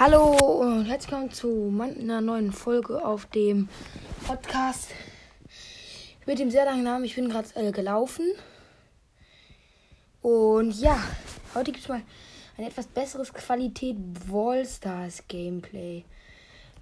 [0.00, 0.30] Hallo
[0.60, 3.68] und herzlich willkommen zu einer neuen Folge auf dem
[4.28, 4.90] Podcast
[6.24, 7.04] mit dem sehr langen Namen.
[7.04, 8.24] Ich bin gerade äh, gelaufen.
[10.22, 11.02] Und ja,
[11.52, 12.02] heute gibt es mal
[12.56, 13.96] ein etwas besseres Qualität
[14.28, 16.04] Wallstars Gameplay.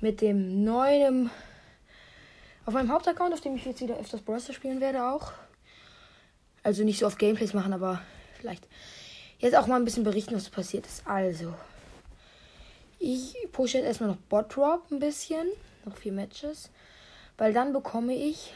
[0.02, 1.30] Mit dem neuen.
[2.66, 5.32] Auf meinem Hauptaccount, auf dem ich jetzt wieder öfters Browser spielen werde, auch.
[6.62, 8.02] Also nicht so oft Gameplays machen, aber
[8.38, 8.68] vielleicht
[9.38, 11.06] jetzt auch mal ein bisschen berichten, was passiert ist.
[11.06, 11.54] Also.
[12.98, 15.46] Ich pushe jetzt erstmal noch Bot Drop ein bisschen.
[15.84, 16.70] Noch vier Matches.
[17.36, 18.54] Weil dann bekomme ich.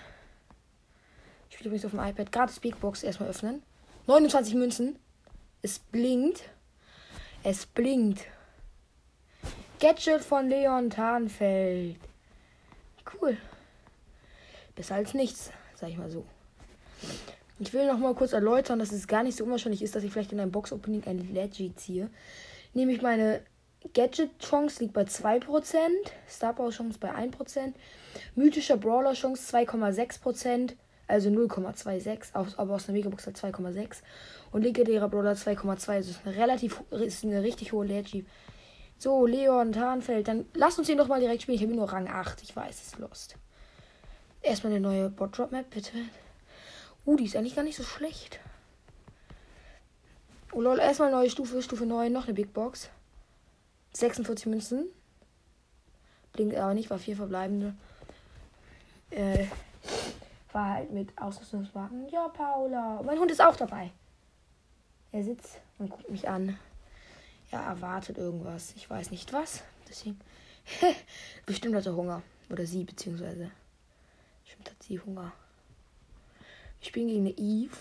[1.48, 2.32] Ich spiele übrigens auf dem iPad.
[2.32, 3.62] Gratis Big Box erstmal öffnen.
[4.06, 4.98] 29 Münzen.
[5.62, 6.42] Es blinkt.
[7.42, 8.26] Es blinkt.
[9.78, 11.96] Gadget von Leon Tarnfeld.
[13.14, 13.36] Cool.
[14.76, 16.24] Besser als nichts, sag ich mal so.
[17.58, 20.12] Ich will noch mal kurz erläutern, dass es gar nicht so unwahrscheinlich ist, dass ich
[20.12, 22.08] vielleicht in einem Box-Opening ein Leggy ziehe.
[22.72, 23.42] Nämlich meine
[23.94, 25.78] Gadget-Chance liegt bei 2%,
[26.28, 27.72] Star Power-Chance bei 1%,
[28.34, 30.72] mythischer Brawler-Chance 2,6%,
[31.08, 33.98] also 0,26, aber aus der Megabox hat 2,6
[34.52, 38.24] und legendärer Brawler 2,2, also ist eine relativ, ist eine richtig hohe Leggy.
[38.98, 41.56] So, Leon, Tarnfeld, dann lass uns den doch mal direkt spielen.
[41.56, 43.36] Ich habe nur Rang 8, ich weiß, ist lost.
[44.42, 45.92] Erstmal eine neue Bot-Drop-Map, bitte.
[47.06, 48.40] Uh, die ist eigentlich gar nicht so schlecht.
[50.52, 52.90] Oh lol, erstmal neue Stufe, Stufe 9, noch eine Big Box.
[53.92, 54.86] 46 Münzen.
[56.32, 57.74] Blinkt aber nicht, war vier verbleibende.
[59.10, 59.46] Äh,
[60.52, 62.08] war halt mit Ausrüstungswagen.
[62.08, 63.02] Ja, Paula.
[63.04, 63.90] Mein Hund ist auch dabei.
[65.12, 66.58] Er sitzt und guckt mich an.
[67.50, 68.74] Er erwartet irgendwas.
[68.76, 69.62] Ich weiß nicht was.
[69.88, 70.20] Deswegen.
[71.46, 72.22] Bestimmt hat er Hunger.
[72.48, 73.50] Oder sie, beziehungsweise.
[74.44, 75.32] Bestimmt hat sie Hunger.
[76.80, 77.76] Ich spielen gegen eine Eve.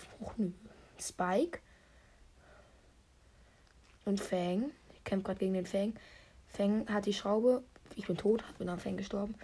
[1.00, 1.60] Spike.
[4.04, 4.72] Und Fang.
[5.00, 5.94] Ich kämpfe gerade gegen den Fang.
[6.48, 7.62] Fang hat die Schraube.
[7.96, 9.34] Ich bin tot, bin am Fang gestorben.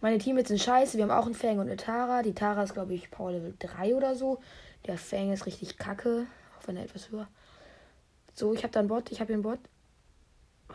[0.00, 0.98] Meine Teammates sind scheiße.
[0.98, 2.22] Wir haben auch einen Fang und eine Tara.
[2.22, 4.38] Die Tara ist, glaube ich, Power Level 3 oder so.
[4.86, 6.26] Der Fang ist richtig kacke.
[6.58, 7.26] Auch wenn er etwas höher.
[8.34, 9.10] So, ich habe da einen Bot.
[9.10, 9.58] Ich habe den Bot.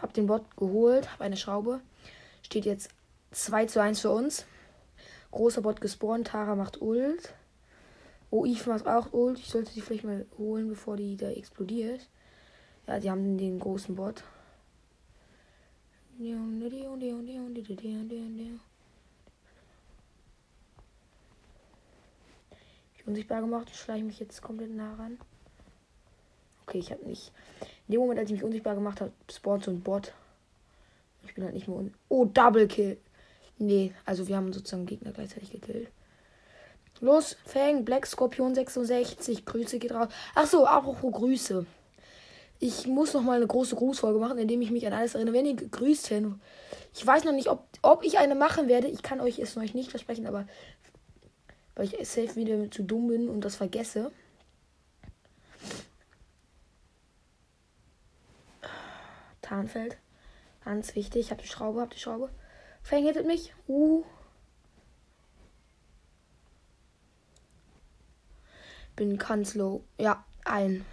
[0.01, 1.11] Habe den Bot geholt.
[1.13, 1.81] Habe eine Schraube.
[2.41, 2.89] Steht jetzt
[3.31, 4.45] 2 zu 1 für uns.
[5.31, 6.27] Großer Bot gespawnt.
[6.27, 7.33] Tara macht Ult.
[8.31, 9.37] Oh, Eve macht auch Ult.
[9.37, 12.09] Ich sollte sie vielleicht mal holen, bevor die da explodiert.
[12.89, 14.23] Ja, die haben den großen Bot.
[22.95, 23.67] Ich unsichtbar gemacht.
[23.71, 25.19] Ich schleiche mich jetzt komplett nah ran.
[26.65, 27.31] Okay, ich habe nicht.
[27.87, 30.11] In dem Moment, als ich mich unsichtbar gemacht habe, spawnt so ein Bot.
[31.25, 31.93] Ich bin halt nicht mehr un.
[32.07, 32.97] Oh, Double Kill.
[33.59, 35.91] Nee, also wir haben sozusagen Gegner gleichzeitig gekillt.
[37.01, 39.45] Los, Fang, Black Scorpion 66.
[39.45, 40.07] Grüße geht raus.
[40.33, 41.67] Ach so, apropos Grüße.
[42.61, 45.33] Ich muss noch mal eine große Grußfolge machen, indem ich mich an alles erinnere.
[45.33, 46.41] Wenn ihr gegrüßt werdet,
[46.93, 48.87] ich weiß noch nicht, ob, ob ich eine machen werde.
[48.87, 50.45] Ich kann euch es euch nicht versprechen, aber
[51.75, 54.11] weil ich safe wieder zu dumm bin und das vergesse.
[59.41, 59.97] Tarnfeld.
[60.65, 61.21] Ganz wichtig.
[61.21, 62.29] Ich habe die Schraube, habe die Schraube.
[63.05, 63.53] Hittet mich.
[63.67, 64.03] Uh.
[68.97, 69.81] Bin ganz low.
[69.97, 70.85] Ja, ein.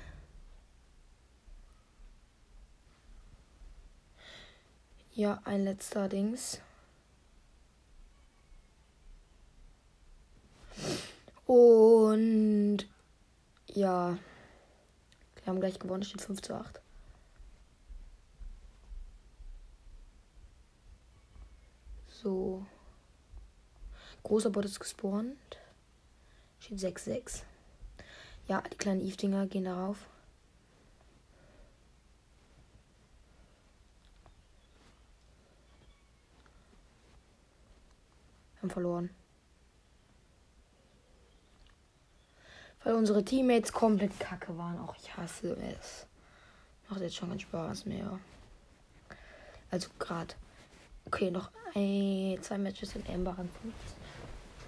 [5.16, 6.60] Ja, ein letzter Dings.
[11.46, 12.86] Und
[13.66, 14.18] ja,
[15.36, 16.82] wir haben gleich gewonnen, steht 5 zu 8.
[22.08, 22.66] So.
[24.22, 25.38] Großer Bot ist gespawnt.
[26.60, 27.42] Steht 6-6.
[28.48, 29.96] Ja, die kleinen Eve-Dinger gehen darauf.
[38.66, 39.10] Haben verloren.
[42.82, 44.78] Weil unsere Teammates komplett kacke waren.
[44.80, 46.06] Auch ich hasse es.
[46.88, 48.18] Macht jetzt schon keinen Spaß mehr.
[49.70, 50.34] Also gerade.
[51.06, 53.48] Okay, noch ein, zwei Matches in Amber an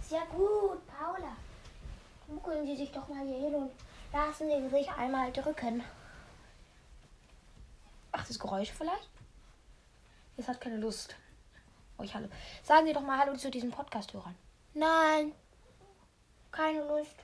[0.02, 1.36] Sehr gut, Paula.
[2.28, 3.70] Muckeln Sie sich doch mal hier hin und
[4.12, 5.82] lassen Sie sich einmal drücken.
[8.12, 9.10] Ach, das Geräusch vielleicht?
[10.36, 11.16] Es hat keine Lust
[11.98, 12.28] euch hallo.
[12.62, 14.34] Sagen Sie doch mal Hallo zu diesen Podcast-Hörern.
[14.74, 15.32] Nein.
[16.52, 17.14] Keine Lust.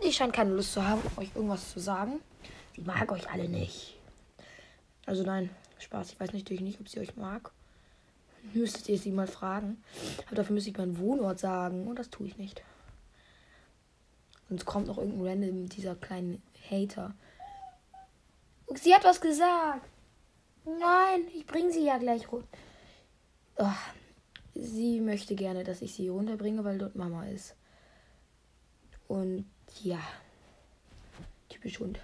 [0.00, 2.20] Ich scheine keine Lust zu haben, euch irgendwas zu sagen.
[2.74, 3.96] Sie mag euch alle nicht.
[5.06, 6.12] Also nein, Spaß.
[6.12, 7.50] Ich weiß natürlich nicht, ob sie euch mag.
[8.52, 9.82] Müsstet ihr sie mal fragen.
[10.26, 11.86] Aber dafür müsste ich meinen Wohnort sagen.
[11.86, 12.62] Und das tue ich nicht.
[14.48, 17.14] Sonst kommt noch irgendein random dieser kleinen Hater.
[18.74, 19.86] Sie hat was gesagt.
[20.64, 22.48] Nein, ich bringe sie ja gleich runter.
[23.56, 23.66] Oh,
[24.54, 27.54] sie möchte gerne, dass ich sie runterbringe, weil dort Mama ist.
[29.08, 29.44] Und
[29.82, 30.00] ja,
[31.48, 32.00] typisch Hund.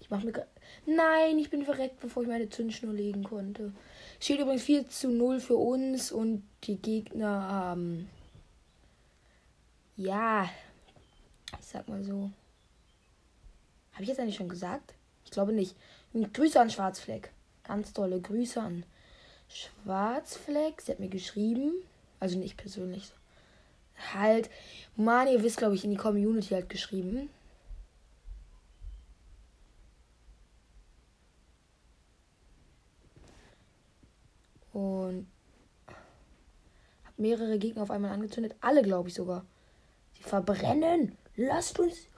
[0.00, 0.46] Ich mache mir.
[0.86, 3.72] Nein, ich bin verreckt, bevor ich meine Zündschnur legen konnte.
[4.20, 8.10] Steht übrigens 4 zu 0 für uns und die Gegner haben.
[9.96, 10.50] ja,
[11.58, 12.30] ich sag mal so.
[13.92, 14.94] Habe ich jetzt eigentlich schon gesagt?
[15.24, 15.76] Ich glaube nicht.
[16.12, 17.30] Grüße an Schwarzfleck.
[17.62, 18.84] Ganz tolle Grüße an
[19.54, 20.80] Schwarzfleck.
[20.80, 21.72] Sie hat mir geschrieben.
[22.20, 23.12] Also nicht persönlich.
[24.12, 24.50] Halt.
[24.96, 27.28] Mann, ihr wisst, glaube ich, in die Community halt geschrieben.
[34.72, 35.28] Und
[37.04, 38.56] habe mehrere Gegner auf einmal angezündet.
[38.60, 39.44] Alle, glaube ich sogar.
[40.14, 41.16] Sie verbrennen.
[41.36, 42.08] Lasst uns.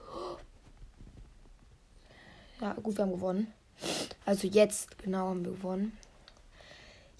[2.60, 3.52] Ja, gut, wir haben gewonnen.
[4.24, 5.96] Also jetzt, genau, haben wir gewonnen.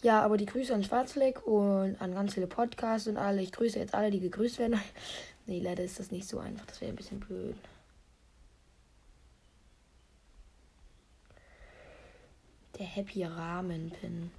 [0.06, 3.42] Ja, aber die Grüße an Schwarzfleck und an ganz viele Podcasts und alle.
[3.42, 4.80] Ich grüße jetzt alle, die gegrüßt werden.
[5.46, 6.64] nee, leider ist das nicht so einfach.
[6.64, 7.56] Das wäre ein bisschen blöd.
[12.78, 14.30] Der Happy Rahmen Pin.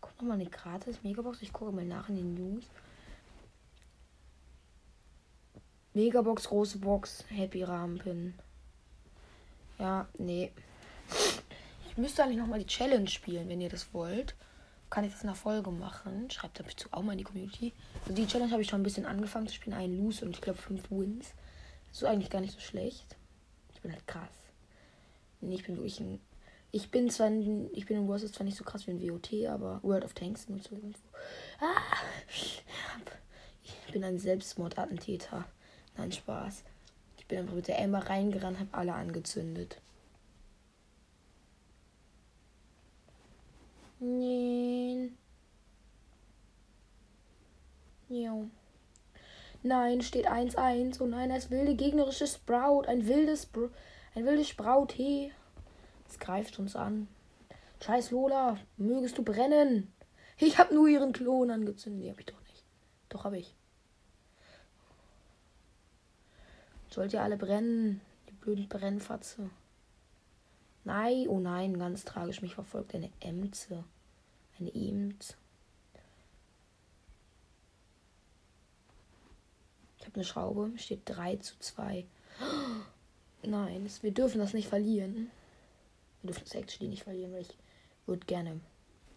[0.00, 1.42] Kommt nochmal eine gratis Megabox.
[1.42, 2.62] Ich gucke mal nach in den News.
[5.94, 8.34] Megabox, große Box, Happy Rahmenpin.
[9.80, 10.52] Ja, nee.
[11.94, 14.34] Ich müsste eigentlich nochmal die Challenge spielen, wenn ihr das wollt.
[14.90, 16.28] Kann ich das in der Folge machen.
[16.28, 17.72] Schreibt dazu auch mal in die Community.
[18.02, 19.76] Also die Challenge habe ich schon ein bisschen angefangen zu spielen.
[19.76, 21.34] Ein Lose und ich glaube fünf Wins.
[21.90, 23.14] Das ist eigentlich gar nicht so schlecht.
[23.72, 24.34] Ich bin halt krass.
[25.40, 26.20] Nee, ich bin wirklich ein.
[26.72, 29.32] Ich bin zwar in, ich bin in Wars zwar nicht so krass wie in WOT,
[29.48, 30.76] aber World of Tanks und so.
[31.60, 31.80] Ah,
[32.28, 35.44] ich bin ein Selbstmordattentäter.
[35.96, 36.64] Nein, Spaß.
[37.18, 39.80] Ich bin einfach mit der Emma reingerannt, habe alle angezündet.
[43.98, 45.16] Nein.
[48.08, 48.48] Jo.
[49.62, 51.00] Nein, steht 1-1.
[51.00, 52.82] Oh nein, das wilde gegnerische Sprout.
[52.86, 53.70] Ein wildes, Br
[54.14, 54.88] ein wildes Sprout.
[54.96, 55.32] Hey.
[56.08, 57.08] Es greift uns an.
[57.80, 59.92] Scheiß Lola, mögest du brennen?
[60.38, 62.02] Ich hab nur ihren Klon angezündet.
[62.02, 62.64] Nee, hab ich doch nicht.
[63.08, 63.54] Doch, hab ich.
[66.90, 68.00] Sollt ihr alle brennen?
[68.28, 69.50] Die blöden Brennfatze.
[70.84, 72.42] Nein, oh nein, ganz tragisch.
[72.42, 73.84] Mich verfolgt eine Emze.
[74.58, 75.36] Eine Ems.
[79.98, 80.72] Ich habe eine Schraube.
[80.76, 82.06] Steht 3 zu 2.
[83.42, 85.30] Nein, wir dürfen das nicht verlieren.
[86.22, 87.56] Wir dürfen das actually nicht verlieren, weil ich
[88.06, 88.60] würde gerne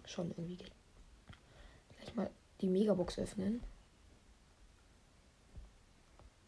[0.05, 0.57] schon irgendwie
[1.97, 2.29] gleich mal
[2.61, 3.61] die Megabox öffnen.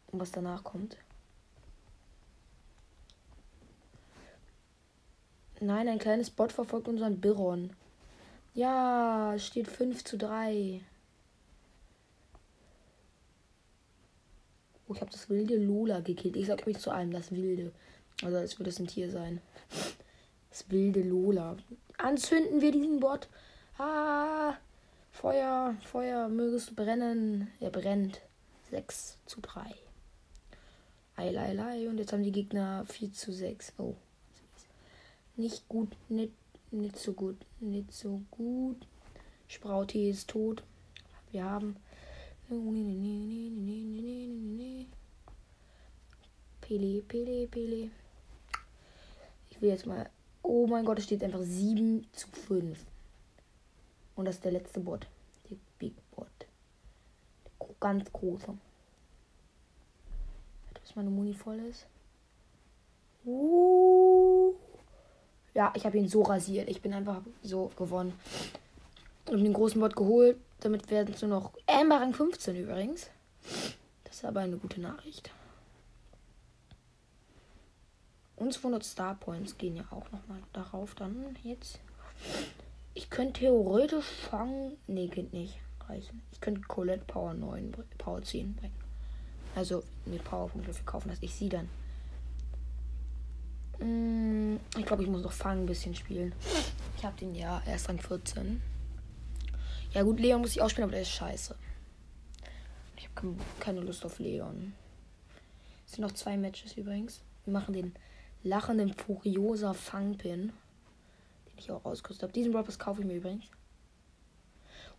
[0.07, 0.97] Und was danach kommt.
[5.61, 7.71] Nein, ein kleines Bot verfolgt unseren Biron.
[8.53, 10.81] Ja, steht 5 zu 3.
[14.87, 16.37] Oh, ich habe das wilde Lola gekillt.
[16.37, 17.73] Ich sag mich zu allem, das wilde.
[18.23, 19.41] Also, als würde es ein Tier sein.
[20.49, 21.57] Das wilde Lola.
[21.97, 23.27] Anzünden wir diesen Bot.
[23.77, 24.55] Ah,
[25.11, 27.49] Feuer, Feuer, mögest du brennen.
[27.59, 28.21] Er brennt.
[28.71, 29.61] 6 zu 3.
[31.17, 31.89] Ei, ei, ei.
[31.89, 33.73] Und jetzt haben die Gegner 4 zu 6.
[33.77, 33.95] Oh
[35.39, 36.33] nicht gut, nicht,
[36.71, 38.85] nicht so gut, nicht so gut.
[39.47, 40.63] Sprauti ist tot.
[41.31, 41.77] Wir haben.
[46.61, 47.89] Pele, Pele, Pele.
[49.49, 50.09] Ich will jetzt mal.
[50.43, 52.77] Oh mein Gott, es steht einfach 7 zu 5.
[54.15, 55.07] Und das ist der letzte Bot.
[55.49, 56.27] Der Big Bot.
[56.39, 58.57] Der ganz große.
[60.81, 61.85] Bis meine Muni voll ist.
[63.25, 63.58] Uh.
[65.59, 66.69] Ja, ich habe ihn so rasiert.
[66.69, 68.17] Ich bin einfach so gewonnen.
[69.29, 70.37] Und den großen Bot geholt.
[70.61, 73.09] Damit werden es nur noch Amber Rang 15 übrigens.
[74.05, 75.31] Das ist aber eine gute Nachricht.
[78.37, 81.81] Und 200 Star Points gehen ja auch nochmal darauf dann jetzt.
[82.93, 84.77] Ich könnte theoretisch fangen.
[84.87, 85.59] Nee, geht nicht.
[85.89, 86.21] Reichen.
[86.31, 88.79] Ich könnte Colette Power 9, Power 10 bringen.
[89.57, 91.67] Also mir Powerpunkte verkaufen, dass ich sie dann
[93.81, 96.33] ich glaube, ich muss noch Fang ein bisschen spielen.
[96.97, 98.61] Ich habe den ja erst an 14.
[99.93, 101.55] Ja gut, Leon muss ich auch spielen, aber der ist scheiße.
[102.97, 104.73] Ich habe keine Lust auf Leon.
[105.85, 107.21] Es sind noch zwei Matches übrigens.
[107.45, 107.95] Wir machen den
[108.43, 110.51] lachenden Furiosa Fangpin.
[111.47, 112.33] Den ich auch ausgerüstet habe.
[112.33, 113.45] Diesen Robbers kaufe ich mir übrigens.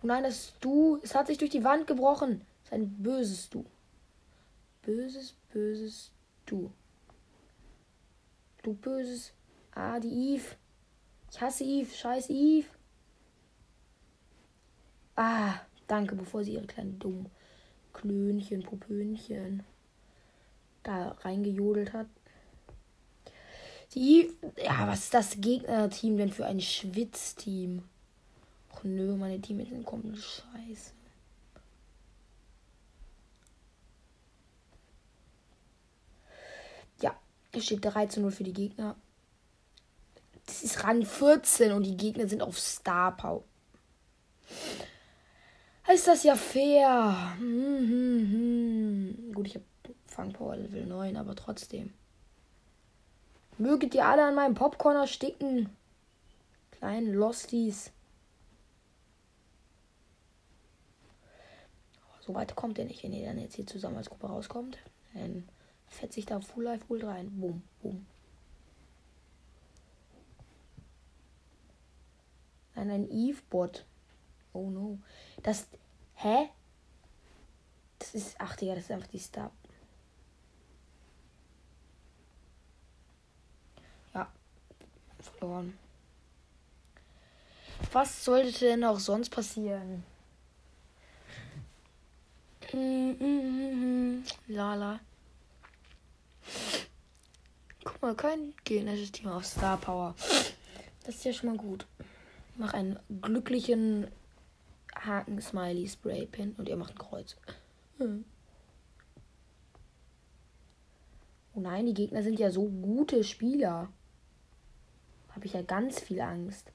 [0.02, 0.98] Oh nein, das ist du.
[1.02, 2.40] Es hat sich durch die Wand gebrochen.
[2.64, 3.64] Das ist ein böses Du.
[4.82, 6.10] Böses, böses
[6.46, 6.72] Du.
[8.62, 9.32] Du böses,
[9.74, 10.56] Ah, die Eve.
[11.30, 11.90] Ich hasse Eve.
[11.94, 12.66] Scheiß Eve.
[15.16, 15.54] Ah,
[15.86, 17.30] danke, bevor sie ihre kleinen dummen
[17.92, 19.62] Klönchen, Pupönchen
[20.82, 22.06] da reingejodelt hat.
[23.94, 27.82] Die, ja, was ist das Gegnerteam denn für ein Schwitzteam?
[28.72, 30.92] Och nö, meine Teammates sind komplett scheiße.
[37.02, 37.18] Ja,
[37.52, 38.96] es steht 3 zu 0 für die Gegner.
[40.46, 43.44] Das ist Rang 14 und die Gegner sind auf Star Power.
[45.92, 47.34] Ist das ja fair?
[47.38, 49.32] Hm.
[49.34, 49.64] Gut, ich habe
[50.06, 51.92] Fangpower Level 9, aber trotzdem.
[53.58, 55.68] Möget ihr alle an meinem Popcorn ersticken.
[56.70, 57.90] Kleinen Losties.
[62.20, 64.78] So weit kommt er nicht, wenn ihr dann jetzt hier zusammen als Gruppe rauskommt.
[65.14, 65.48] Dann
[65.90, 67.30] fetzt sich da Full Life wohl rein.
[67.38, 68.06] Boom, boom.
[72.74, 73.84] Nein, ein Eve-Bot.
[74.52, 74.98] Oh no.
[75.42, 75.66] Das.
[76.14, 76.48] Hä?
[77.98, 78.36] Das ist.
[78.38, 79.50] Ach, Digga, das ist einfach die Star.
[85.40, 85.78] verloren.
[87.92, 90.04] Was sollte denn auch sonst passieren?
[94.46, 95.00] Lala.
[97.84, 100.14] Guck mal, kein gegnerisches Team auf Star Power.
[101.04, 101.86] Das ist ja schon mal gut.
[102.56, 104.06] Mach einen glücklichen
[104.94, 107.36] Haken Smiley Spray Pin und ihr macht ein Kreuz.
[107.98, 108.24] Hm.
[111.54, 113.88] Oh nein, die Gegner sind ja so gute Spieler
[115.34, 116.70] habe ich ja ganz viel Angst.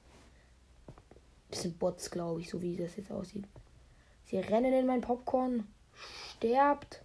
[1.50, 3.44] Das sind Bots, glaube ich, so wie das jetzt aussieht.
[4.24, 5.68] Sie rennen in mein Popcorn.
[6.34, 7.04] Sterbt.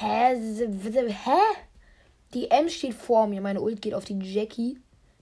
[0.00, 0.34] Hä?
[1.24, 1.40] Hä?
[2.32, 3.42] Die M steht vor mir.
[3.42, 4.78] Meine Ult geht auf die Jackie,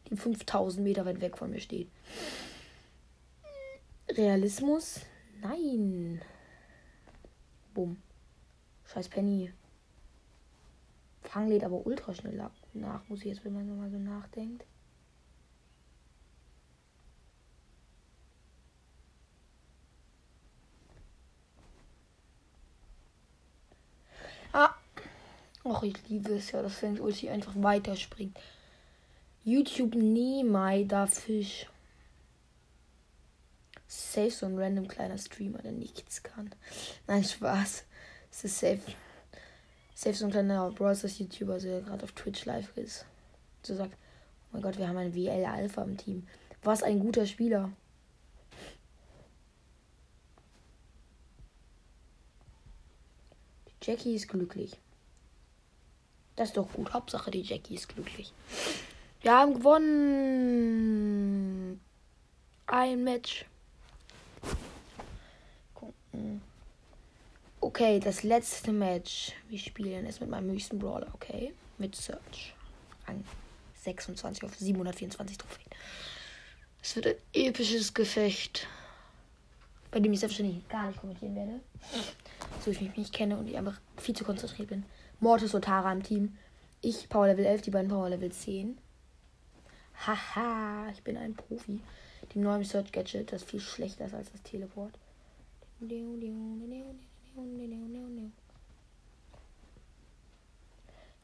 [0.08, 1.88] die 5000 Meter weit weg von mir steht.
[4.08, 5.00] Realismus?
[5.40, 6.22] Nein.
[7.74, 7.96] Bumm.
[8.86, 9.52] Scheiß Penny.
[11.22, 12.40] Fang lädt aber ultra schnell
[12.72, 14.64] nach, muss ich jetzt, wenn man mal so nachdenkt.
[24.52, 24.74] Ah.
[25.64, 28.38] Och, ich liebe es ja, dass wenn Ulti einfach weiterspringt.
[29.44, 29.96] YouTube
[30.88, 31.66] da Fisch.
[33.86, 36.50] Safe so ein random kleiner Streamer, der nichts kann.
[37.06, 37.84] Nein, Spaß.
[38.30, 38.80] Es ist safe
[39.98, 43.04] selbst so ein kleiner Browsers YouTuber, der gerade auf Twitch live ist,
[43.64, 46.24] so sagt, oh mein Gott, wir haben einen WL Alpha im Team.
[46.62, 47.72] Was ein guter Spieler.
[53.82, 54.78] Jackie ist glücklich.
[56.38, 56.92] Das ist doch gut.
[56.92, 58.32] Hauptsache, die Jackie ist glücklich.
[59.22, 61.00] Wir haben gewonnen.
[62.68, 63.44] Ein Match.
[65.74, 66.40] Gucken.
[67.60, 69.32] Okay, das letzte Match.
[69.48, 71.52] Wir spielen es mit meinem höchsten Brawler, okay?
[71.76, 72.54] Mit Search.
[73.08, 73.24] Rang
[73.82, 75.66] 26 auf 724 Trophäen.
[76.80, 78.68] Es wird ein episches Gefecht.
[79.90, 81.58] Bei dem ich selbstverständlich gar nicht kommentieren werde.
[82.64, 84.84] So ich mich nicht kenne und ich einfach viel zu konzentriert bin.
[85.20, 86.38] Mortis und Tara im Team.
[86.80, 88.78] Ich Power Level 11, die beiden Power Level 10.
[90.06, 91.80] Haha, ich bin ein Profi.
[92.32, 94.96] Die neue Search Gadget, das viel schlechter ist als das Teleport.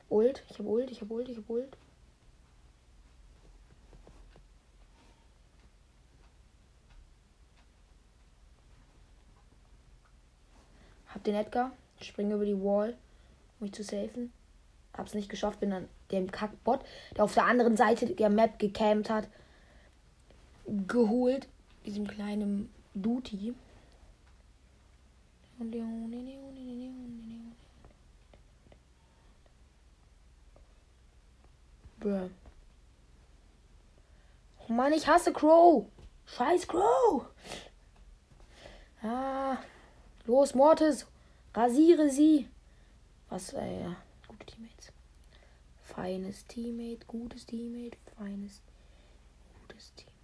[0.09, 1.77] Ult, ich hab Ult, ich hab Ult, ich hab Ult.
[11.07, 11.71] Hab den Edgar,
[12.01, 12.97] springe über die Wall,
[13.64, 14.33] mich zu safen.
[14.97, 16.85] Hab's nicht geschafft, bin dann dem Kackbot,
[17.16, 19.28] der auf der anderen Seite der Map gecampt hat,
[20.87, 21.49] geholt.
[21.85, 23.54] Diesem kleinen Duty.
[32.00, 32.30] Bruh.
[34.66, 35.87] Oh Mann, ich hasse Crow.
[36.26, 37.26] Scheiß Crow.
[39.02, 39.59] Ah.
[40.26, 41.06] Los, Mortis.
[41.52, 42.49] Rasiere sie.
[43.35, 43.88] Was, äh,
[44.29, 44.93] gute Teammates.
[45.83, 48.62] Feines Teammate, gutes Teammate, feines,
[49.61, 50.14] gutes Teammate.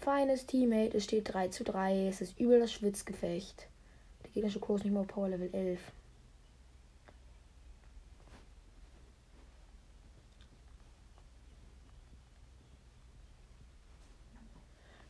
[0.00, 0.96] Feines Teammate.
[0.96, 2.08] Es steht 3 zu 3.
[2.08, 3.68] Es ist übel das Schwitzgefecht.
[4.22, 5.78] Der gegnerische Kurs nicht mal Power Level 11.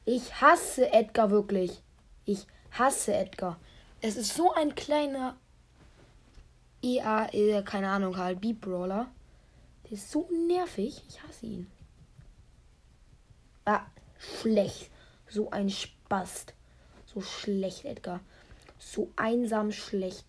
[0.07, 1.81] Ich hasse Edgar wirklich.
[2.25, 3.61] Ich hasse Edgar.
[4.01, 5.37] Es ist so ein kleiner
[6.85, 9.11] EA, keine Ahnung, halt Beat Brawler.
[9.85, 11.03] Der ist so nervig.
[11.09, 11.71] Ich hasse ihn.
[13.65, 13.87] Ah,
[14.19, 14.91] schlecht.
[15.29, 16.55] So ein Spast.
[17.07, 18.21] So schlecht, Edgar.
[18.79, 20.27] So einsam schlecht.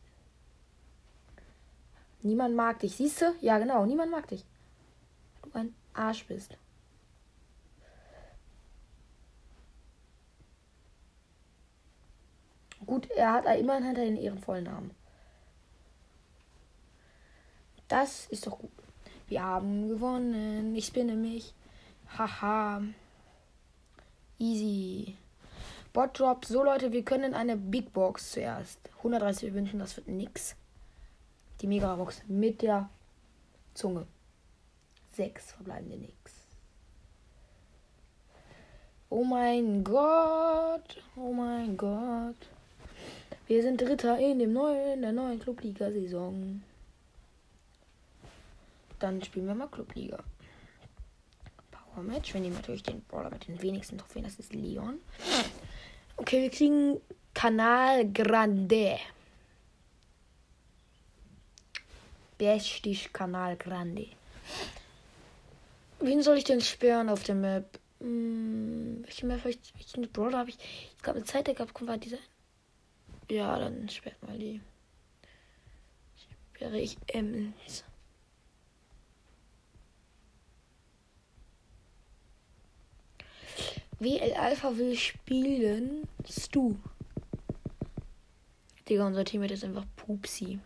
[2.21, 2.95] Niemand mag dich.
[2.95, 3.35] Siehst du?
[3.41, 3.85] Ja, genau.
[3.85, 4.45] Niemand mag dich.
[5.43, 6.57] Du ein Arsch bist.
[12.85, 14.91] Gut, er hat immerhin hat er den ehrenvollen Namen.
[17.87, 18.71] Das ist doch gut.
[19.27, 20.75] Wir haben gewonnen.
[20.75, 21.53] Ich spinne mich.
[22.17, 22.81] Haha.
[24.39, 25.15] Easy.
[25.93, 26.45] Bot Drop.
[26.45, 28.79] So Leute, wir können eine Big Box zuerst.
[28.97, 30.55] 130 Münzen, das wird nix.
[31.61, 32.89] Die Mega Box mit der
[33.73, 34.05] Zunge.
[35.13, 36.33] Sechs verbleibende nix.
[39.09, 41.01] Oh mein Gott.
[41.15, 42.35] Oh mein Gott.
[43.47, 46.61] Wir sind Dritter in dem neuen, der neuen Clubliga-Saison.
[48.99, 50.23] Dann spielen wir mal Clubliga.
[51.71, 52.33] Power Match.
[52.33, 54.23] Wir nehmen natürlich den Brawler mit den wenigsten Trophäen.
[54.23, 54.99] Das ist Leon.
[56.17, 56.99] Okay, wir kriegen
[57.33, 58.97] Kanal Grande.
[62.37, 64.07] Bestig Kanal Grande.
[65.99, 67.79] Wen soll ich denn sperren auf der Map?
[67.99, 69.59] Hm, welche Map ich?
[69.75, 70.57] Welchen Brawler habe ich?
[70.97, 72.17] Es gab eine Zeit, da gab war dieser
[73.29, 74.61] ja, dann sperrt mal die.
[76.53, 77.83] Sperre ich Emmons.
[83.99, 86.07] WL Alpha will spielen.
[86.27, 86.75] Stu.
[88.87, 90.59] Digga, unser Team ist einfach Pupsi.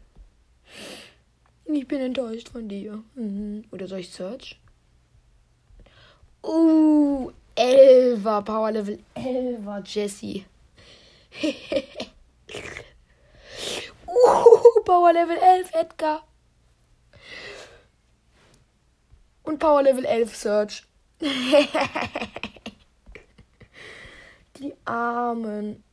[1.66, 3.04] Ich bin enttäuscht von dir.
[3.16, 3.66] Mhm.
[3.72, 4.60] Oder soll ich Search?
[6.42, 10.46] Oh, Elva, Power Level Elva, Jesse.
[14.12, 16.24] Uh, Power Level 11 Edgar.
[19.44, 20.84] Und Power Level 11 Search.
[24.60, 25.84] Die Armen.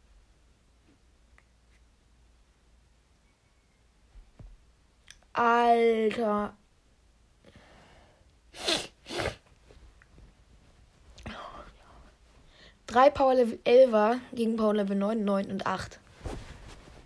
[5.32, 6.56] Alter.
[12.86, 16.00] Drei Power Level 11 gegen Power Level 9, 9 und 8.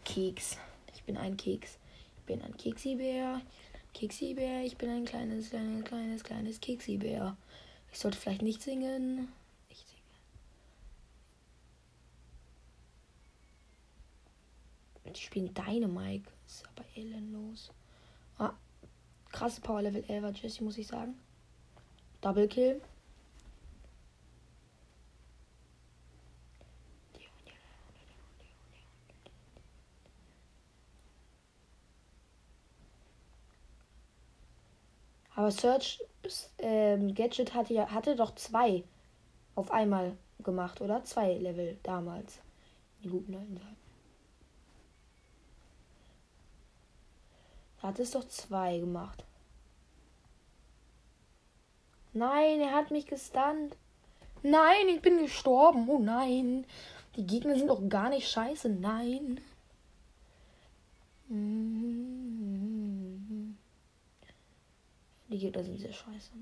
[0.04, 0.56] Keks.
[0.94, 1.78] Ich bin ein Keks.
[2.18, 3.40] Ich bin ein Keksibär.
[3.92, 4.64] Keksibär.
[4.64, 7.36] Ich bin ein kleines, kleines, kleines, kleines Keksibär.
[7.90, 9.32] Ich sollte vielleicht nicht singen.
[9.68, 10.00] Ich singe.
[15.16, 16.30] Ich spiele Dynamike.
[16.46, 17.70] Ist aber ellenlos.
[18.38, 18.54] Ah,
[19.30, 21.18] krasse Power Level 11 Jesse, muss ich sagen.
[22.20, 22.80] Double Kill.
[35.34, 36.02] Aber Search
[36.58, 38.84] ähm, Gadget hatte ja hatte doch zwei
[39.54, 41.02] auf einmal gemacht, oder?
[41.04, 42.40] Zwei Level damals.
[43.02, 43.79] Die guten alten Zeiten.
[47.82, 49.24] Hat es doch zwei gemacht.
[52.12, 53.76] Nein, er hat mich gestunt.
[54.42, 55.88] Nein, ich bin gestorben.
[55.88, 56.66] Oh nein.
[57.16, 58.68] Die Gegner sind doch gar nicht scheiße.
[58.68, 59.40] Nein.
[65.28, 66.32] Die Gegner sind sehr scheiße.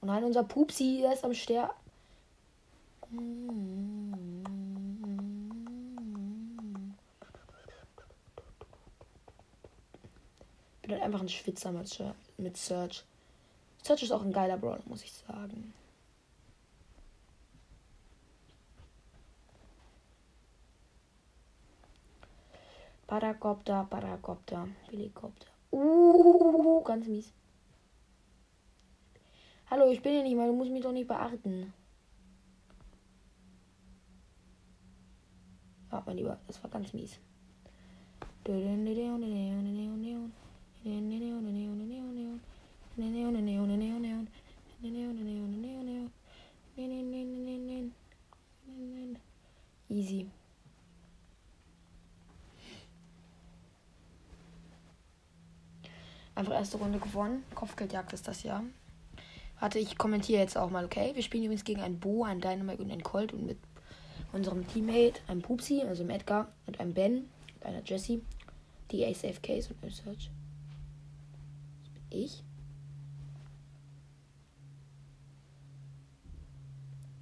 [0.00, 1.74] Und nein, unser Pupsi, ist am Sterben.
[10.90, 12.02] Bin halt einfach ein Schwitzer mit,
[12.36, 13.04] mit Search.
[13.84, 15.72] Search ist auch ein geiler Brawler, muss ich sagen.
[23.06, 25.46] Paracopter, Paracopter, Helikopter.
[25.70, 27.32] Uh, ganz mies.
[29.70, 31.72] Hallo, ich bin hier nicht mal, du musst mich doch nicht beachten.
[35.88, 37.20] Warte mal lieber, das war ganz mies.
[49.90, 50.30] Easy.
[56.34, 57.44] Einfach erste Runde gewonnen.
[57.54, 58.62] Kopfgeldjagd ist das ja.
[59.58, 61.10] Warte, ich kommentiere jetzt auch mal, okay?
[61.14, 63.58] Wir spielen übrigens gegen einen Bo, einen Dynamite und einen Colt und mit
[64.32, 68.22] unserem Teammate, einem Pupsi, also einem Edgar und einem Ben und einer Jessie,
[68.90, 70.30] die ASFKs und einem Search.
[70.30, 70.39] Das bin
[72.10, 72.44] ich.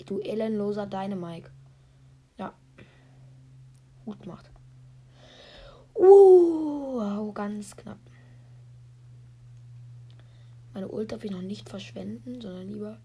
[0.07, 1.51] Du ellenloser Dynamike.
[2.39, 2.55] Ja.
[4.05, 4.51] Gut gemacht.
[5.95, 7.99] Uh, ganz knapp.
[10.73, 12.99] Meine Ult darf ich noch nicht verschwenden, sondern lieber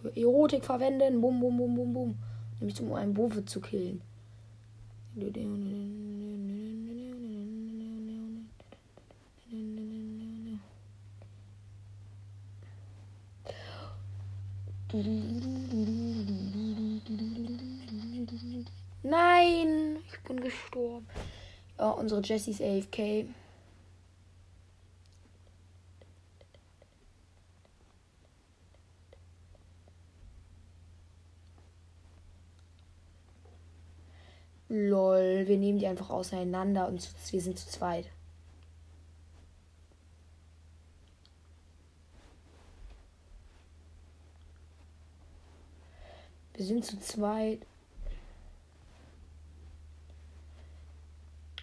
[0.00, 1.20] für Erotik verwenden.
[1.20, 2.18] Bum, bum, bum, bum, bum.
[2.60, 4.02] Nämlich um einen Bowe zu killen.
[19.02, 21.08] Nein, ich bin gestorben.
[21.76, 23.26] Ja, unsere Jessies AFK.
[34.68, 38.13] Lol, wir nehmen die einfach auseinander und wir sind zu zweit.
[46.54, 47.66] Wir sind zu zweit.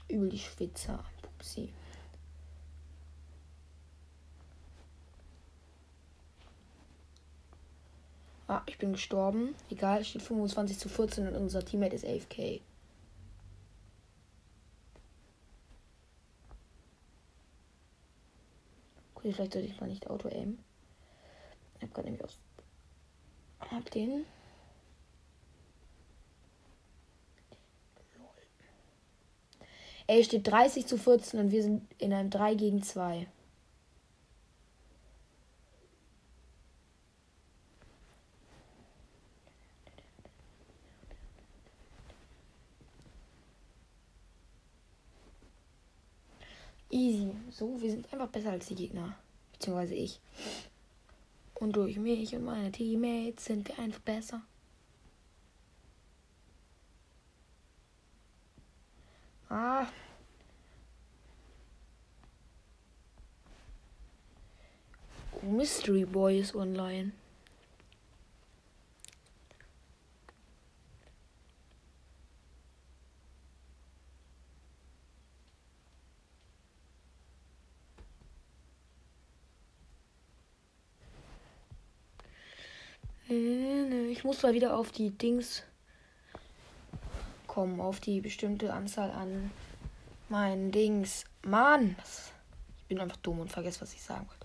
[0.09, 1.03] Übel die Schwitzer.
[1.21, 1.73] Pupsi.
[8.47, 9.55] Ah, ich bin gestorben.
[9.69, 12.61] Egal, steht 25 zu 14 und unser Teammate ist AFK.
[19.15, 20.59] Okay, vielleicht sollte ich mal nicht Auto aimen.
[21.77, 22.37] Ich hab gerade nämlich aus.
[23.61, 24.25] Hab den.
[30.11, 33.27] Ey, steht 30 zu 14 und wir sind in einem 3 gegen 2.
[46.89, 47.31] Easy.
[47.49, 49.15] So, wir sind einfach besser als die Gegner.
[49.53, 50.19] Beziehungsweise ich.
[51.53, 54.41] Und durch mich und meine Teammates sind wir einfach besser.
[59.47, 59.87] Ah.
[65.41, 67.11] Mystery Boy ist online.
[83.27, 85.63] Ich muss mal wieder auf die Dings
[87.47, 89.51] kommen, auf die bestimmte Anzahl an
[90.29, 91.23] meinen Dings.
[91.43, 91.95] Mann!
[92.77, 94.40] Ich bin einfach dumm und vergesse, was ich sagen wollte.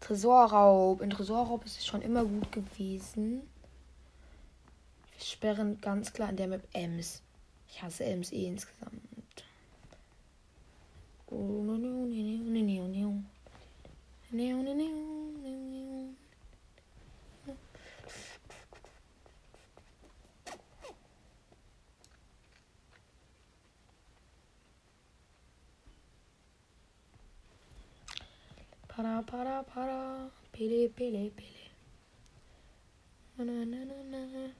[0.00, 1.00] Tresorraub.
[1.00, 3.42] In Tresorraub ist es schon immer gut gewesen.
[5.12, 7.22] Wir sperren ganz klar in der Map Ems.
[7.68, 9.02] Ich hasse Ems eh insgesamt.
[29.00, 30.30] Para, para, para.
[30.52, 31.70] Pele, pele, pele.
[33.38, 34.52] Na, na, na, na.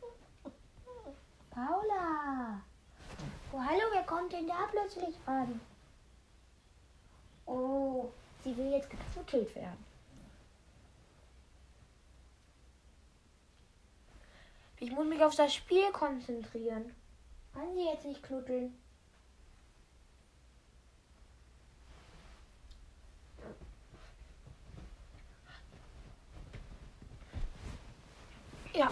[1.50, 2.62] Paula!
[3.52, 5.60] Oh, hallo, wer kommt denn da plötzlich an?
[7.44, 8.10] Oh,
[8.42, 9.84] sie will jetzt gefuttelt werden.
[14.78, 16.94] Ich muss mich auf das Spiel konzentrieren.
[17.52, 18.79] Kann sie jetzt nicht knuddeln?
[28.74, 28.90] Ja.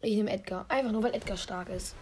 [0.00, 0.66] Ich nehme Edgar.
[0.68, 1.94] Einfach nur, weil Edgar stark ist.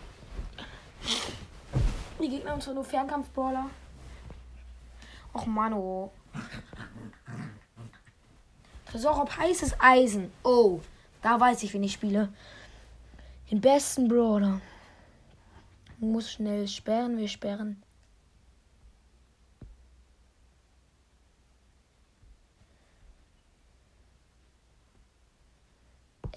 [2.21, 3.71] Die Gegner haben zwar nur Fernkampfbrawler.
[5.33, 6.13] Och, Mano.
[8.87, 10.33] Tresor ob heißes Eisen.
[10.43, 10.81] Oh,
[11.23, 12.33] da weiß ich, wen ich spiele.
[13.51, 14.61] Den besten Brawler.
[15.99, 17.19] Muss schnell sperren.
[17.19, 17.83] Wir sperren.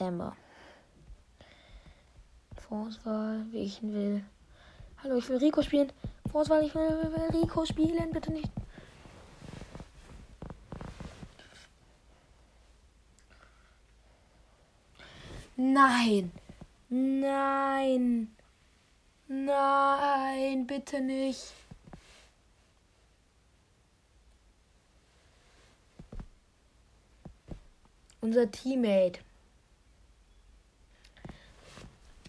[0.03, 0.35] Emma.
[2.55, 4.23] Vorauswahl, wie ich ihn will.
[5.01, 5.91] Hallo, ich will Rico spielen.
[6.31, 8.49] Vorauswahl, ich will Rico spielen, bitte nicht.
[15.55, 16.31] Nein.
[16.89, 18.35] Nein.
[19.27, 21.53] Nein, bitte nicht.
[28.21, 29.19] Unser Teammate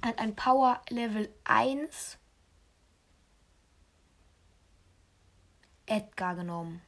[0.04, 2.18] hat ein Power Level 1
[5.86, 6.82] Edgar genommen.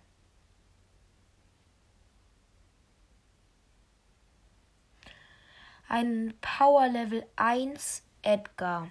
[5.88, 8.88] Ein Power Level 1 Edgar.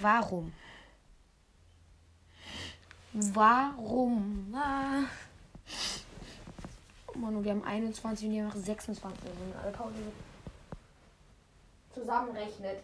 [0.00, 0.52] Warum?
[3.12, 4.54] Warum?
[4.54, 5.27] Ah.
[7.20, 9.22] Mann, wir haben 21 und die haben 26.
[9.24, 9.94] Wenn alle Pause
[11.92, 12.82] zusammenrechnet.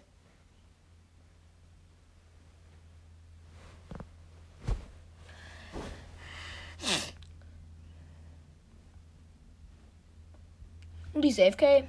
[11.13, 11.85] Und die Safe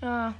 [0.00, 0.34] Ja.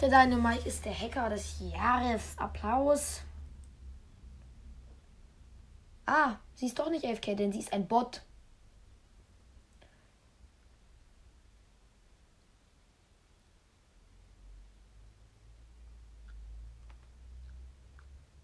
[0.00, 2.34] Der Dynamite ist der Hacker des Jahres.
[2.36, 3.22] Applaus.
[6.06, 8.22] Ah, sie ist doch nicht AFK, denn sie ist ein Bot.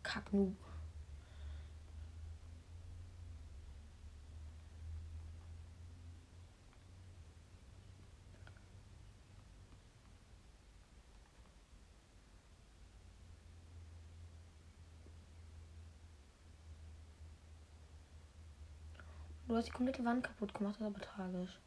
[0.02, 0.67] Kacknoob.
[19.48, 21.58] Du hast die komplette Wand kaputt gemacht, das ist aber tragisch.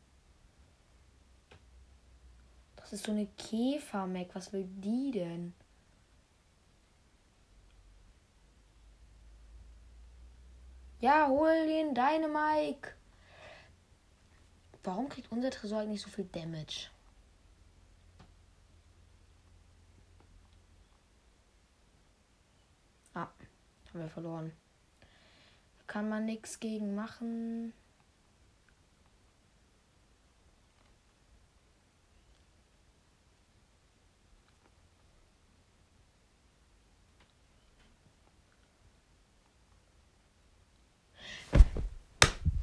[2.76, 4.36] Das ist so eine Käfer-Mac.
[4.36, 5.54] Was will die denn?
[11.00, 12.94] Ja, hol den deine Mike.
[14.84, 16.90] Warum kriegt unser Tresor eigentlich so viel Damage?
[23.16, 23.28] Ah,
[23.92, 24.52] haben wir verloren.
[25.92, 27.74] Kann man nichts gegen machen.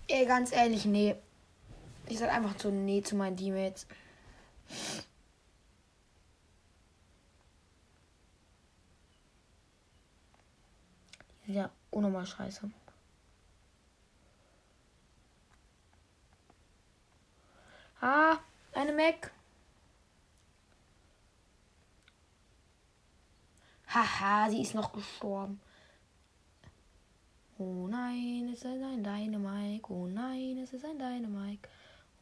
[0.06, 1.14] Ey, ganz ehrlich, nee.
[2.06, 3.86] Ich sag einfach so nee zu meinen Teammates.
[11.46, 12.70] Ja, unnormal scheiße.
[18.00, 18.38] Ah,
[18.74, 19.32] eine Mac.
[23.88, 25.60] Haha, sie ist noch gestorben.
[27.58, 29.92] Oh nein, es ist ein Dynamike.
[29.92, 31.68] Oh nein, es ist ein Dynamike.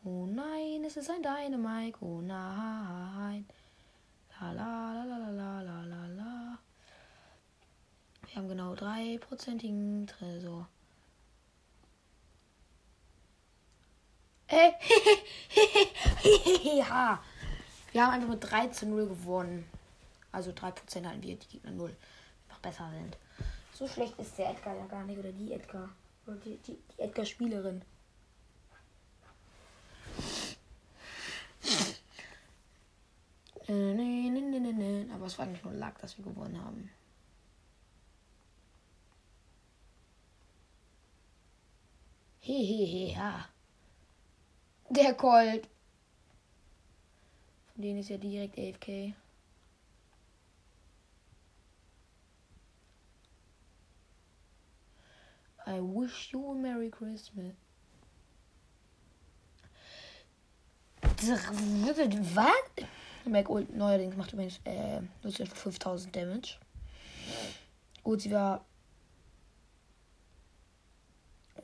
[0.04, 1.98] Oh nein, es ist ein Dynamike.
[2.00, 3.44] Oh nein.
[4.40, 6.58] La la la la la la la la.
[8.26, 10.68] Wir haben genau 3%igen Tresor.
[14.48, 14.72] Äh,
[16.78, 17.22] ja.
[17.92, 19.68] Wir haben einfach mit 3 zu 0 gewonnen.
[20.32, 21.96] Also 3% halten wir, die Gegner 0.
[22.48, 23.16] Noch besser sind.
[23.72, 25.18] So schlecht ist der Edgar ja gar nicht.
[25.18, 25.88] Oder die Edgar.
[26.26, 27.82] Oder die, die, die Edgar-Spielerin.
[35.12, 36.90] Aber es war eigentlich nur Lack, dass wir gewonnen haben.
[42.40, 43.48] Hehehe, ja.
[44.90, 45.68] Der Colt.
[47.72, 49.14] Von denen ist ja direkt AFK.
[55.68, 57.52] I wish you a Merry Christmas.
[62.34, 62.54] Was?
[63.24, 66.58] Mac Ult neuerdings macht übrigens äh, 5000 Damage.
[68.04, 68.64] Gut, sie war.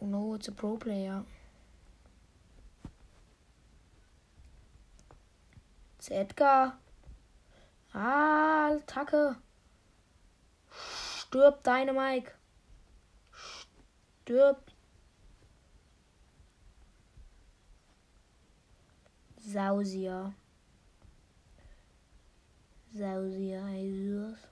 [0.00, 1.24] Oh no, it's a Pro Player.
[6.02, 6.72] It's Edgar.
[7.94, 9.36] Ah, Attacke.
[10.72, 12.32] Stirb deine Mike
[14.24, 14.74] stirbt.
[19.38, 20.34] Sausier.
[22.92, 24.51] Sausier Jesus.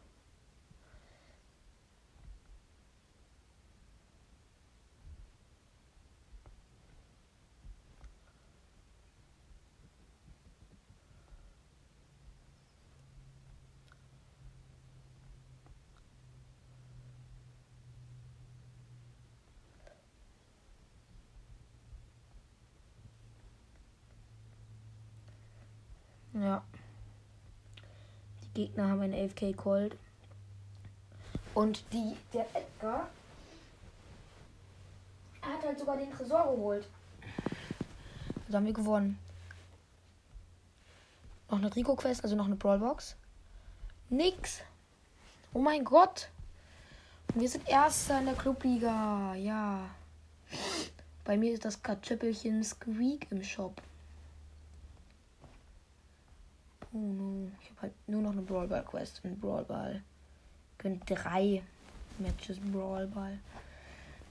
[26.41, 26.65] Ja.
[28.43, 29.97] Die Gegner haben einen 11k Cold.
[31.55, 33.09] Und die, der Edgar
[35.43, 36.89] hat halt sogar den Tresor geholt.
[38.47, 39.19] Also haben wir gewonnen.
[41.51, 43.17] Noch eine Rico-Quest, also noch eine Brawlbox.
[44.09, 44.61] Nix.
[45.53, 46.31] Oh mein Gott.
[47.35, 49.35] Und wir sind Erster in der Clubliga.
[49.35, 49.91] Ja.
[51.25, 53.81] Bei mir ist das Kartoffelchen Squeak im Shop.
[56.93, 57.51] Oh no.
[57.63, 60.03] Ich habe halt nur noch eine Brawl Ball Quest und Brawl Ball.
[60.79, 61.63] Gönnt drei
[62.19, 63.39] Matches Brawl Ball.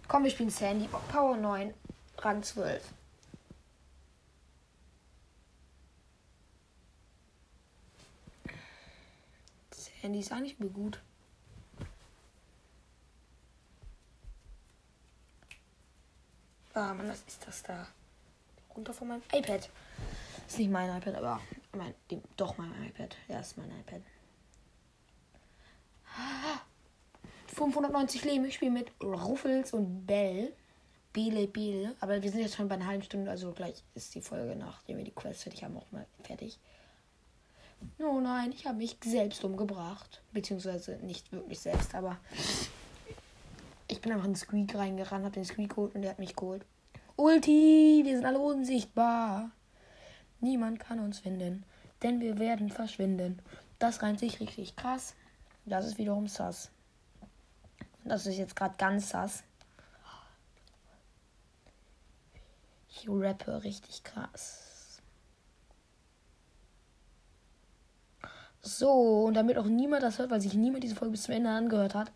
[0.08, 0.90] Komm, wir spielen Sandy.
[1.12, 1.74] Power 9.
[2.18, 2.84] Rang 12.
[10.02, 11.02] Sandy ist eigentlich übel gut.
[16.74, 17.88] Ah, Mann, was ist das da?
[18.76, 19.70] Runter von meinem iPad.
[20.48, 21.42] Ist nicht mein iPad, aber
[21.76, 23.16] mein, dem, doch mein iPad.
[23.28, 24.02] Ja, ist mein iPad.
[27.48, 28.46] 590 Leben.
[28.46, 30.54] Ich spiele mit Ruffels und Bell.
[31.14, 31.96] Bele, Bele.
[32.00, 34.98] Aber wir sind jetzt schon bei einer halben Stunde, also gleich ist die Folge, nachdem
[34.98, 36.60] wir die Quest fertig haben, auch mal fertig.
[37.98, 40.22] Oh nein, ich habe mich selbst umgebracht.
[40.32, 42.18] Beziehungsweise nicht wirklich selbst, aber
[43.88, 46.36] ich bin einfach in den Squeak reingerannt, habe den Squeak geholt und der hat mich
[46.36, 46.64] geholt.
[47.16, 49.52] Ulti, wir sind alle unsichtbar.
[50.42, 51.64] Niemand kann uns finden,
[52.02, 53.40] denn wir werden verschwinden.
[53.78, 55.16] Das reimt sich richtig krass.
[55.66, 56.72] Das ist wiederum sass.
[58.06, 59.44] Das ist jetzt gerade ganz sass.
[62.90, 65.02] Ich rappe richtig krass.
[68.62, 71.50] So, und damit auch niemand das hört, weil sich niemand diese Folge bis zum Ende
[71.50, 72.12] angehört hat,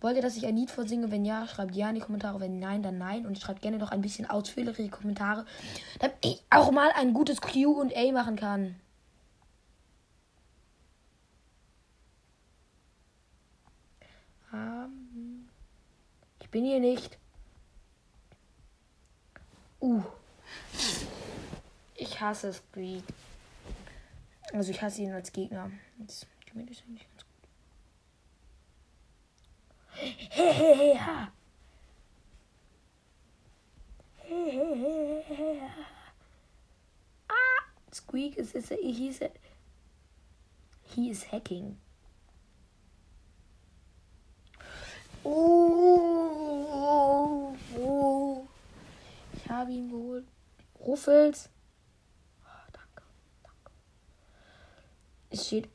[0.00, 1.10] wollt ihr, dass ich ein Lied vorsinge?
[1.10, 2.40] Wenn ja, schreibt ja in die Kommentare.
[2.40, 3.26] Wenn nein, dann nein.
[3.26, 5.46] Und schreibt gerne noch ein bisschen ausführlichere Kommentare,
[5.98, 8.76] damit ich auch mal ein gutes QA machen kann.
[14.52, 15.48] Ähm,
[16.40, 17.18] ich bin hier nicht.
[19.80, 20.02] Uh.
[21.94, 23.04] Ich hasse Squeak.
[24.52, 25.70] Also ich hasse ihn als Gegner.
[25.98, 27.09] Jetzt mir das eigentlich ganz gut.
[30.00, 31.28] Hehehe.
[37.28, 38.68] Ah, Squeak is, is
[40.90, 41.76] he is hacking.
[45.24, 46.66] Oh,
[47.78, 48.46] oh.
[49.34, 50.26] Ich habe ihn geholt.
[50.80, 51.48] Ruffels.
[52.44, 53.02] Oh, danke,
[53.42, 53.70] danke.
[55.30, 55.68] Es steht.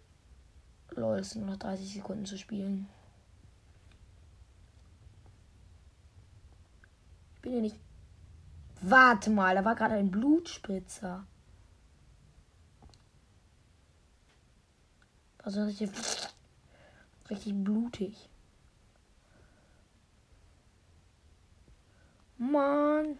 [0.96, 2.88] Lol, es sind noch 30 Sekunden zu spielen.
[7.56, 7.80] Ich ja nicht.
[8.82, 11.26] Warte mal, da war gerade ein Blutspritzer.
[15.38, 15.90] Also richtig,
[17.30, 18.30] richtig blutig.
[22.38, 23.18] Mann.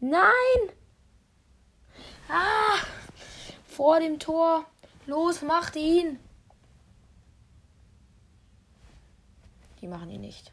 [0.00, 0.22] Nein!
[2.28, 2.78] Ah!
[3.68, 4.66] Vor dem Tor.
[5.06, 6.18] Los, macht ihn!
[9.80, 10.52] Die machen ihn nicht.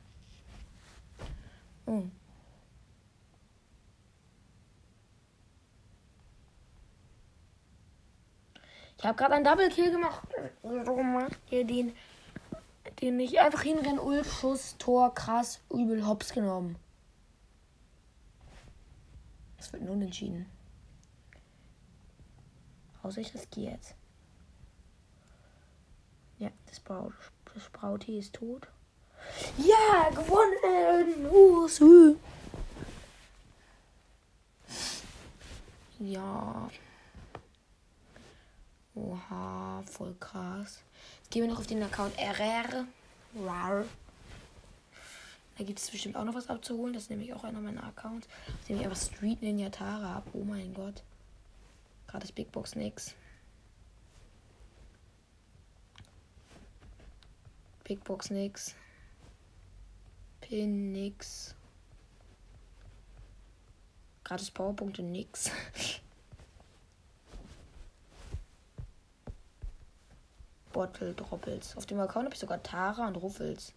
[1.85, 2.03] Oh.
[8.97, 10.27] Ich habe gerade einen Double Kill gemacht.
[10.63, 11.93] Warum macht ihr den,
[13.01, 13.99] den nicht einfach hinrennen?
[13.99, 16.77] Ulf, Schuss, Tor, krass, übel, hops genommen.
[19.57, 20.45] Das wird nun entschieden.
[23.03, 23.95] Außer ich riskiere jetzt.
[26.39, 27.13] Ja, das, Braut,
[28.07, 28.67] ist tot.
[29.57, 31.67] Ja, gewonnen!
[31.69, 32.17] So.
[35.99, 36.69] Ja.
[38.95, 40.81] Oha, voll krass.
[41.17, 42.85] Jetzt gehen wir noch auf den Account RR.
[43.43, 43.85] Rar.
[45.57, 46.93] Da gibt es bestimmt auch noch was abzuholen.
[46.93, 48.27] Das ist nämlich auch einer meiner Accounts.
[48.47, 50.27] Auf dem ich einfach Street Ninja Tara ab.
[50.33, 51.03] Oh mein Gott.
[52.07, 53.15] Gerade ist Big Box nix.
[57.83, 58.75] Big Box nix.
[60.51, 61.55] Nix.
[64.23, 65.51] Gratis Powerpunkte nix.
[70.73, 71.77] Bottle Droppels.
[71.77, 73.71] Auf dem Account habe ich sogar Tara und Ruffels.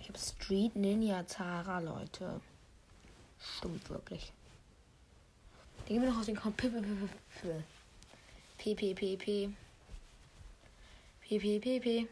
[0.00, 2.40] Ich habe Street Ninja Tara, Leute.
[3.38, 4.32] Stimmt wirklich.
[5.76, 6.70] Dann gehen wir noch auf den Account P
[8.74, 8.96] P
[11.78, 12.08] P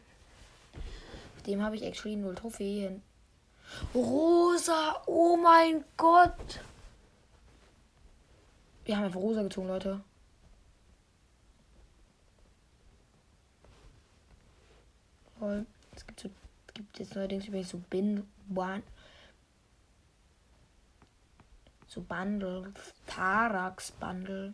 [1.45, 3.01] dem habe ich actually null Trophäen.
[3.93, 6.59] Rosa, oh mein Gott.
[8.85, 10.01] Wir haben einfach Rosa gezogen, Leute.
[15.39, 15.65] Lol.
[15.95, 16.29] Es gibt, so,
[16.73, 18.83] gibt jetzt neuerdings übrigens so Bin, One,
[21.87, 22.73] so Bundle,
[23.07, 24.53] Tarax Bundle.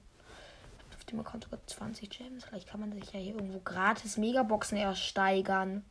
[0.96, 2.46] Auf dem Account sogar 20 Gems.
[2.46, 5.84] Vielleicht kann man sich ja hier irgendwo gratis Megaboxen ersteigern.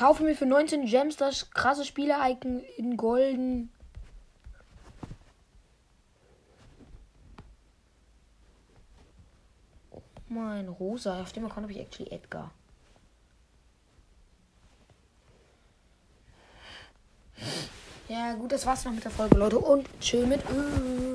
[0.00, 3.70] Kaufe mir für 19 Gems das krasse Spieler-Icon in golden.
[9.90, 11.20] Oh mein Rosa.
[11.20, 12.50] Auf dem Account habe ich actually Edgar.
[18.08, 19.58] Ja, gut, das war's noch mit der Folge, Leute.
[19.58, 20.40] Und chill mit.
[20.50, 21.09] Ö